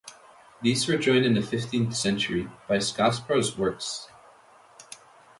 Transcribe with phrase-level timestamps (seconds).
[0.63, 4.07] These were joined in the fifteenth century by Scots prose works.